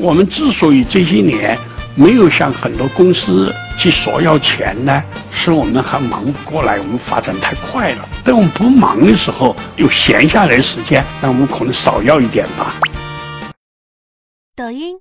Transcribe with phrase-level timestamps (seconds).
[0.00, 1.58] 我们之所以这些年
[1.94, 8.08] 没有向很多公司去索要钱呢是我们还忙不过来我们发展太快了。
[8.24, 12.74] 等我们不忙的时候有闲下来时间那我们可能少要一点吧。
[14.54, 14.96] 抖音